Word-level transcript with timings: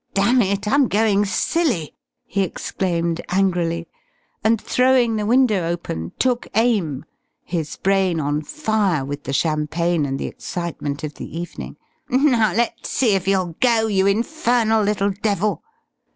"Damn 0.15 0.41
it! 0.41 0.67
I'm 0.67 0.87
going 0.87 1.25
silly!" 1.25 1.93
he 2.25 2.41
exclaimed 2.41 3.21
angrily, 3.29 3.87
and 4.43 4.59
throwing 4.59 5.15
the 5.15 5.27
window 5.27 5.69
open 5.71 6.11
took 6.17 6.47
aim, 6.55 7.05
his 7.43 7.75
brain 7.75 8.19
on 8.19 8.41
fire 8.41 9.05
with 9.05 9.25
the 9.25 9.31
champagne 9.31 10.07
and 10.07 10.17
the 10.17 10.25
excitement 10.25 11.03
of 11.03 11.13
the 11.13 11.37
evening. 11.39 11.77
"Now 12.09 12.51
let's 12.51 12.89
see 12.89 13.13
if 13.13 13.27
you'll 13.27 13.55
go, 13.59 13.85
you 13.85 14.07
infernal 14.07 14.81
little 14.81 15.11
devil!" 15.11 15.61